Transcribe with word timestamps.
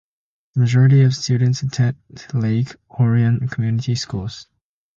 The 0.55 0.61
majority 0.61 1.03
of 1.03 1.13
students 1.13 1.61
attend 1.61 1.95
Lake 2.33 2.75
Orion 2.99 3.47
Community 3.49 3.93
Schools. 3.93 4.47